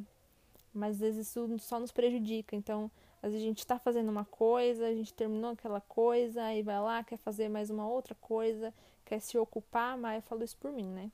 mas 0.73 0.95
às 0.95 0.99
vezes 0.99 1.27
isso 1.27 1.59
só 1.59 1.79
nos 1.79 1.91
prejudica. 1.91 2.55
Então, 2.55 2.89
às 3.21 3.31
vezes 3.31 3.45
a 3.45 3.47
gente 3.47 3.65
tá 3.65 3.79
fazendo 3.79 4.09
uma 4.09 4.25
coisa, 4.25 4.87
a 4.87 4.93
gente 4.93 5.13
terminou 5.13 5.51
aquela 5.51 5.81
coisa, 5.81 6.43
aí 6.43 6.61
vai 6.61 6.79
lá, 6.79 7.03
quer 7.03 7.17
fazer 7.17 7.49
mais 7.49 7.69
uma 7.69 7.87
outra 7.87 8.15
coisa, 8.15 8.73
quer 9.05 9.19
se 9.19 9.37
ocupar, 9.37 9.97
mas 9.97 10.17
eu 10.17 10.21
falo 10.21 10.43
isso 10.43 10.57
por 10.57 10.71
mim, 10.71 10.87
né? 10.87 11.11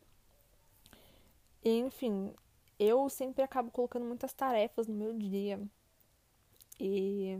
Enfim, 1.63 2.33
eu 2.77 3.09
sempre 3.09 3.43
acabo 3.43 3.71
colocando 3.71 4.05
muitas 4.05 4.33
tarefas 4.33 4.87
no 4.87 4.95
meu 4.95 5.13
dia. 5.13 5.59
E 6.79 7.39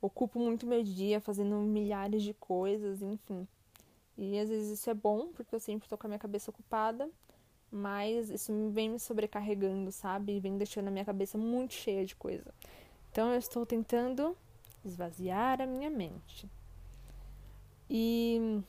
ocupo 0.00 0.38
muito 0.38 0.66
meu 0.66 0.82
dia 0.82 1.20
fazendo 1.20 1.56
milhares 1.56 2.22
de 2.22 2.34
coisas, 2.34 3.02
enfim. 3.02 3.46
E 4.18 4.38
às 4.38 4.48
vezes 4.48 4.78
isso 4.78 4.90
é 4.90 4.94
bom, 4.94 5.28
porque 5.28 5.54
eu 5.54 5.60
sempre 5.60 5.88
tô 5.88 5.96
com 5.96 6.06
a 6.06 6.10
minha 6.10 6.18
cabeça 6.18 6.50
ocupada 6.50 7.08
mas 7.70 8.30
isso 8.30 8.52
vem 8.70 8.90
me 8.90 8.98
sobrecarregando, 8.98 9.92
sabe? 9.92 10.36
E 10.36 10.40
vem 10.40 10.56
deixando 10.56 10.88
a 10.88 10.90
minha 10.90 11.04
cabeça 11.04 11.38
muito 11.38 11.74
cheia 11.74 12.04
de 12.04 12.16
coisa. 12.16 12.52
Então 13.10 13.32
eu 13.32 13.38
estou 13.38 13.64
tentando 13.64 14.36
esvaziar 14.84 15.60
a 15.60 15.66
minha 15.66 15.90
mente. 15.90 16.48
E 17.88 18.62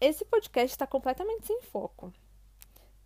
esse 0.00 0.24
podcast 0.24 0.74
está 0.74 0.86
completamente 0.86 1.46
sem 1.46 1.60
foco. 1.62 2.12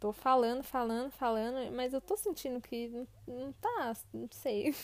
Tô 0.01 0.13
falando, 0.13 0.63
falando, 0.63 1.11
falando, 1.11 1.73
mas 1.75 1.93
eu 1.93 2.01
tô 2.01 2.17
sentindo 2.17 2.61
que 2.61 2.89
não, 3.27 3.53
tá, 3.53 3.97
não 4.13 4.29
sei. 4.31 4.75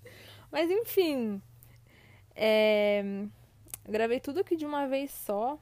Mas 0.50 0.70
enfim, 0.70 1.42
é, 2.34 3.02
gravei 3.84 4.20
tudo 4.20 4.40
aqui 4.40 4.54
de 4.54 4.64
uma 4.64 4.86
vez 4.86 5.10
só. 5.10 5.58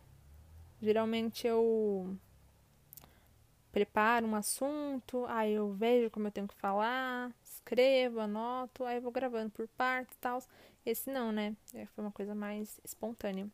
Geralmente 0.82 1.46
eu 1.46 2.14
preparo 3.72 4.26
um 4.26 4.36
assunto, 4.36 5.24
aí 5.28 5.54
eu 5.54 5.72
vejo 5.72 6.10
como 6.10 6.28
eu 6.28 6.30
tenho 6.30 6.46
que 6.46 6.54
falar, 6.54 7.32
escrevo, 7.42 8.20
anoto, 8.20 8.84
aí 8.84 8.96
eu 8.96 9.02
vou 9.02 9.10
gravando 9.10 9.50
por 9.50 9.66
partes 9.68 10.14
e 10.14 10.18
tal. 10.20 10.42
Esse 10.84 11.10
não, 11.10 11.32
né? 11.32 11.56
É, 11.74 11.86
foi 11.86 12.04
uma 12.04 12.12
coisa 12.12 12.34
mais 12.34 12.78
espontânea. 12.84 13.48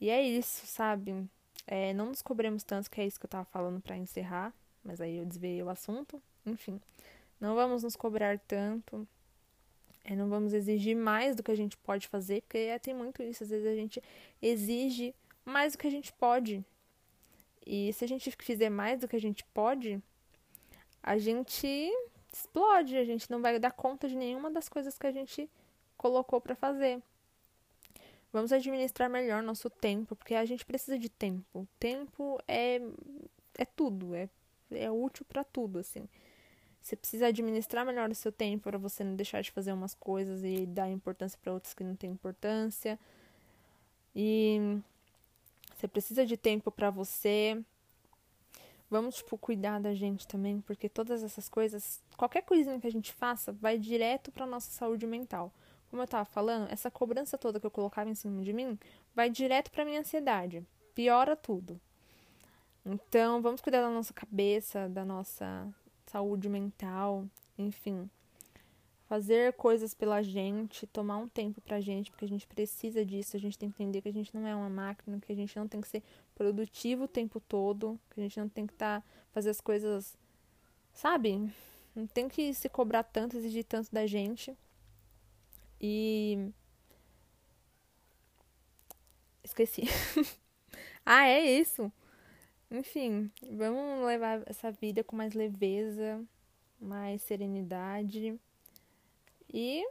E 0.00 0.10
é 0.10 0.20
isso, 0.20 0.66
sabe? 0.66 1.28
É, 1.66 1.92
não 1.94 2.06
nos 2.06 2.20
cobremos 2.20 2.64
tanto, 2.64 2.90
que 2.90 3.00
é 3.00 3.06
isso 3.06 3.20
que 3.20 3.26
eu 3.26 3.30
tava 3.30 3.44
falando 3.44 3.80
para 3.80 3.96
encerrar, 3.96 4.52
mas 4.82 5.00
aí 5.00 5.16
eu 5.18 5.24
desviei 5.24 5.62
o 5.62 5.68
assunto. 5.68 6.20
Enfim, 6.44 6.80
não 7.40 7.54
vamos 7.54 7.82
nos 7.82 7.94
cobrar 7.94 8.38
tanto, 8.40 9.06
é, 10.04 10.16
não 10.16 10.28
vamos 10.28 10.52
exigir 10.52 10.96
mais 10.96 11.36
do 11.36 11.42
que 11.42 11.50
a 11.50 11.56
gente 11.56 11.76
pode 11.76 12.08
fazer, 12.08 12.42
porque 12.42 12.58
é, 12.58 12.78
tem 12.78 12.94
muito 12.94 13.22
isso. 13.22 13.44
Às 13.44 13.50
vezes 13.50 13.66
a 13.66 13.74
gente 13.74 14.02
exige 14.42 15.14
mais 15.44 15.74
do 15.74 15.78
que 15.78 15.86
a 15.86 15.90
gente 15.90 16.12
pode. 16.14 16.64
E 17.72 17.92
se 17.92 18.04
a 18.04 18.08
gente 18.08 18.28
fizer 18.32 18.68
mais 18.68 18.98
do 18.98 19.06
que 19.06 19.14
a 19.14 19.20
gente 19.20 19.44
pode, 19.54 20.02
a 21.00 21.16
gente 21.18 21.88
explode, 22.32 22.96
a 22.96 23.04
gente 23.04 23.30
não 23.30 23.40
vai 23.40 23.60
dar 23.60 23.70
conta 23.70 24.08
de 24.08 24.16
nenhuma 24.16 24.50
das 24.50 24.68
coisas 24.68 24.98
que 24.98 25.06
a 25.06 25.12
gente 25.12 25.48
colocou 25.96 26.40
para 26.40 26.56
fazer. 26.56 27.00
Vamos 28.32 28.52
administrar 28.52 29.08
melhor 29.08 29.40
nosso 29.40 29.70
tempo, 29.70 30.16
porque 30.16 30.34
a 30.34 30.44
gente 30.44 30.66
precisa 30.66 30.98
de 30.98 31.08
tempo. 31.08 31.64
Tempo 31.78 32.40
é 32.48 32.80
é 33.56 33.64
tudo, 33.64 34.16
é 34.16 34.28
é 34.72 34.90
útil 34.90 35.24
para 35.24 35.44
tudo, 35.44 35.78
assim. 35.78 36.08
Você 36.82 36.96
precisa 36.96 37.28
administrar 37.28 37.86
melhor 37.86 38.10
o 38.10 38.14
seu 38.16 38.32
tempo 38.32 38.64
para 38.64 38.78
você 38.78 39.04
não 39.04 39.14
deixar 39.14 39.42
de 39.42 39.52
fazer 39.52 39.72
umas 39.72 39.94
coisas 39.94 40.42
e 40.42 40.66
dar 40.66 40.90
importância 40.90 41.38
para 41.40 41.52
outras 41.52 41.72
que 41.72 41.84
não 41.84 41.94
têm 41.94 42.10
importância. 42.10 42.98
E 44.12 44.80
você 45.80 45.88
precisa 45.88 46.26
de 46.26 46.36
tempo 46.36 46.70
para 46.70 46.90
você. 46.90 47.60
Vamos, 48.90 49.16
tipo, 49.16 49.38
cuidar 49.38 49.80
da 49.80 49.94
gente 49.94 50.26
também, 50.26 50.60
porque 50.60 50.88
todas 50.88 51.22
essas 51.22 51.48
coisas, 51.48 52.02
qualquer 52.16 52.42
coisinha 52.42 52.78
que 52.78 52.86
a 52.86 52.92
gente 52.92 53.12
faça, 53.12 53.52
vai 53.52 53.78
direto 53.78 54.30
para 54.30 54.46
nossa 54.46 54.70
saúde 54.70 55.06
mental. 55.06 55.52
Como 55.88 56.02
eu 56.02 56.06
tava 56.06 56.24
falando, 56.24 56.70
essa 56.70 56.90
cobrança 56.90 57.38
toda 57.38 57.58
que 57.58 57.66
eu 57.66 57.70
colocava 57.70 58.10
em 58.10 58.14
cima 58.14 58.42
de 58.42 58.52
mim 58.52 58.78
vai 59.14 59.30
direto 59.30 59.70
para 59.70 59.84
minha 59.84 60.00
ansiedade. 60.00 60.64
Piora 60.94 61.34
tudo. 61.34 61.80
Então, 62.84 63.40
vamos 63.40 63.60
cuidar 63.60 63.80
da 63.80 63.90
nossa 63.90 64.12
cabeça, 64.12 64.88
da 64.88 65.04
nossa 65.04 65.68
saúde 66.06 66.48
mental, 66.48 67.26
enfim. 67.56 68.08
Fazer 69.10 69.54
coisas 69.54 69.92
pela 69.92 70.22
gente, 70.22 70.86
tomar 70.86 71.16
um 71.16 71.26
tempo 71.26 71.60
pra 71.60 71.80
gente, 71.80 72.12
porque 72.12 72.24
a 72.24 72.28
gente 72.28 72.46
precisa 72.46 73.04
disso. 73.04 73.36
A 73.36 73.40
gente 73.40 73.58
tem 73.58 73.68
que 73.68 73.82
entender 73.82 74.00
que 74.00 74.08
a 74.08 74.12
gente 74.12 74.32
não 74.32 74.46
é 74.46 74.54
uma 74.54 74.70
máquina, 74.70 75.18
que 75.18 75.32
a 75.32 75.34
gente 75.34 75.58
não 75.58 75.66
tem 75.66 75.80
que 75.80 75.88
ser 75.88 76.00
produtivo 76.32 77.02
o 77.02 77.08
tempo 77.08 77.40
todo, 77.40 77.98
que 78.08 78.20
a 78.20 78.22
gente 78.22 78.38
não 78.38 78.48
tem 78.48 78.68
que 78.68 78.72
estar 78.72 79.00
tá, 79.00 79.06
fazer 79.32 79.50
as 79.50 79.60
coisas, 79.60 80.16
sabe? 80.94 81.52
Não 81.92 82.06
tem 82.06 82.28
que 82.28 82.54
se 82.54 82.68
cobrar 82.68 83.02
tanto, 83.02 83.36
exigir 83.36 83.64
tanto 83.64 83.92
da 83.92 84.06
gente. 84.06 84.56
E 85.80 86.52
esqueci. 89.42 89.82
ah, 91.04 91.26
é 91.26 91.58
isso. 91.58 91.92
Enfim, 92.70 93.28
vamos 93.42 94.06
levar 94.06 94.40
essa 94.46 94.70
vida 94.70 95.02
com 95.02 95.16
mais 95.16 95.34
leveza, 95.34 96.24
mais 96.80 97.22
serenidade 97.22 98.38
e 99.52 99.84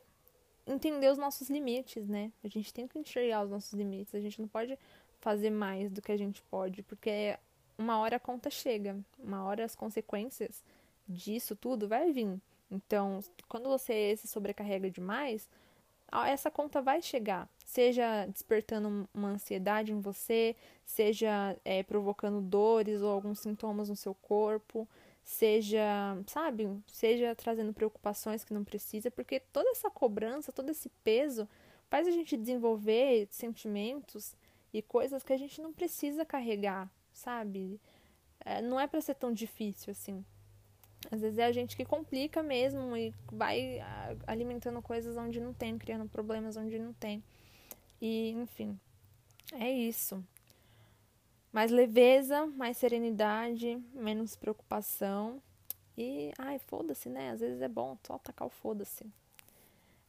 entender 0.65 1.09
os 1.09 1.17
nossos 1.17 1.49
limites, 1.49 2.07
né? 2.07 2.31
A 2.43 2.47
gente 2.47 2.73
tem 2.73 2.87
que 2.87 2.99
enxergar 2.99 3.43
os 3.43 3.49
nossos 3.49 3.73
limites. 3.73 4.13
A 4.13 4.19
gente 4.19 4.41
não 4.41 4.47
pode 4.47 4.77
fazer 5.19 5.49
mais 5.49 5.91
do 5.91 6.01
que 6.01 6.11
a 6.11 6.17
gente 6.17 6.41
pode, 6.43 6.83
porque 6.83 7.37
uma 7.77 7.99
hora 7.99 8.17
a 8.17 8.19
conta 8.19 8.49
chega, 8.49 8.97
uma 9.17 9.43
hora 9.43 9.65
as 9.65 9.75
consequências 9.75 10.63
disso 11.07 11.55
tudo 11.55 11.87
vai 11.87 12.11
vir. 12.11 12.39
Então, 12.71 13.19
quando 13.47 13.67
você 13.67 14.15
se 14.15 14.27
sobrecarrega 14.27 14.91
demais, 14.91 15.49
essa 16.25 16.49
conta 16.49 16.81
vai 16.81 17.01
chegar, 17.01 17.47
seja 17.65 18.25
despertando 18.27 19.07
uma 19.13 19.29
ansiedade 19.29 19.91
em 19.91 20.01
você, 20.01 20.55
seja 20.85 21.55
é, 21.63 21.83
provocando 21.83 22.41
dores 22.41 23.01
ou 23.01 23.11
alguns 23.11 23.39
sintomas 23.39 23.89
no 23.89 23.95
seu 23.95 24.13
corpo, 24.13 24.87
seja, 25.29 26.17
sabe, 26.25 26.67
seja 26.87 27.35
trazendo 27.35 27.71
preocupações 27.71 28.43
que 28.43 28.51
não 28.51 28.63
precisa, 28.63 29.11
porque 29.11 29.39
toda 29.39 29.69
essa 29.69 29.87
cobrança, 29.87 30.51
todo 30.51 30.71
esse 30.71 30.89
peso 31.03 31.47
faz 31.87 32.07
a 32.07 32.11
gente 32.11 32.35
desenvolver 32.35 33.27
sentimentos 33.29 34.35
e 34.73 34.81
coisas 34.81 35.21
que 35.21 35.31
a 35.31 35.37
gente 35.37 35.61
não 35.61 35.71
precisa 35.71 36.25
carregar, 36.25 36.89
sabe? 37.13 37.79
É, 38.43 38.59
não 38.59 38.79
é 38.79 38.87
para 38.87 39.01
ser 39.01 39.13
tão 39.13 39.31
difícil 39.31 39.91
assim. 39.91 40.25
Às 41.11 41.21
vezes 41.21 41.37
é 41.37 41.45
a 41.45 41.51
gente 41.51 41.77
que 41.77 41.85
complica 41.85 42.41
mesmo 42.41 42.97
e 42.97 43.13
vai 43.31 43.79
alimentando 44.25 44.81
coisas 44.81 45.15
onde 45.15 45.39
não 45.39 45.53
tem, 45.53 45.77
criando 45.77 46.09
problemas 46.09 46.57
onde 46.57 46.79
não 46.79 46.91
tem. 46.91 47.23
E, 48.01 48.31
enfim, 48.31 48.79
é 49.53 49.71
isso. 49.71 50.23
Mais 51.51 51.71
leveza, 51.71 52.45
mais 52.45 52.77
serenidade, 52.77 53.81
menos 53.93 54.35
preocupação. 54.35 55.41
E, 55.97 56.31
ai, 56.37 56.59
foda-se, 56.59 57.09
né? 57.09 57.31
Às 57.31 57.39
vezes 57.39 57.61
é 57.61 57.67
bom 57.67 57.97
só 58.05 58.13
atacar 58.13 58.47
o 58.47 58.51
foda-se. 58.51 59.05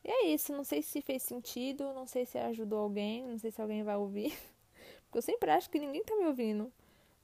E 0.04 0.10
é 0.10 0.26
isso. 0.28 0.52
Não 0.52 0.64
sei 0.64 0.82
se 0.82 1.00
fez 1.00 1.22
sentido, 1.22 1.92
não 1.94 2.06
sei 2.06 2.26
se 2.26 2.38
ajudou 2.38 2.78
alguém, 2.78 3.26
não 3.26 3.38
sei 3.38 3.50
se 3.50 3.60
alguém 3.60 3.82
vai 3.82 3.96
ouvir. 3.96 4.36
Porque 5.04 5.18
eu 5.18 5.22
sempre 5.22 5.50
acho 5.50 5.68
que 5.70 5.78
ninguém 5.78 6.04
tá 6.04 6.14
me 6.16 6.26
ouvindo. 6.26 6.70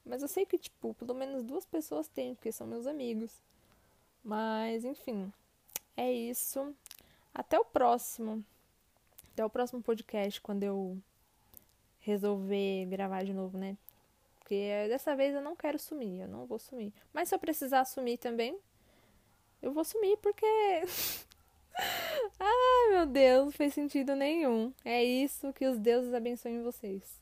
Mas 0.05 0.23
eu 0.23 0.29
sei 0.29 0.47
que, 0.47 0.57
tipo, 0.57 0.95
pelo 0.95 1.14
menos 1.14 1.43
duas 1.43 1.64
pessoas 1.67 2.09
têm, 2.09 2.35
porque 2.35 2.53
são 2.53 2.67
meus 2.67 2.87
amigos. 2.87 3.31
Mas, 4.23 4.85
enfim, 4.85 5.33
é 5.97 6.12
isso. 6.12 6.75
Até 7.35 7.59
o 7.59 7.64
próximo. 7.64 8.45
Até 9.33 9.45
o 9.45 9.51
próximo 9.51 9.83
podcast, 9.83 10.40
quando 10.40 10.62
eu 10.62 10.97
resolver 12.01 12.87
gravar 12.87 13.25
de 13.25 13.35
novo, 13.35 13.59
né? 13.59 13.77
Porque 14.47 14.87
dessa 14.89 15.17
vez 15.17 15.35
eu 15.35 15.43
não 15.43 15.57
quero 15.57 15.77
sumir, 15.77 16.21
eu 16.21 16.29
não 16.29 16.47
vou 16.47 16.57
sumir. 16.57 16.93
Mas 17.13 17.29
se 17.29 17.35
eu 17.35 17.39
precisar 17.41 17.85
sumir 17.85 18.17
também, 18.17 18.57
eu 19.61 19.73
vou 19.73 19.83
sumir 19.83 20.17
porque. 20.19 20.47
Ai 22.39 22.91
meu 22.93 23.07
Deus, 23.07 23.47
não 23.47 23.51
fez 23.51 23.75
sentido 23.75 24.15
nenhum. 24.15 24.73
É 24.85 25.03
isso 25.03 25.53
que 25.53 25.67
os 25.67 25.77
deuses 25.77 26.15
abençoem 26.15 26.63
vocês. 26.63 27.21